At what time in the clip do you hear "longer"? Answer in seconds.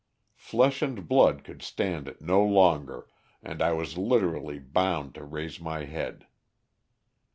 2.43-3.05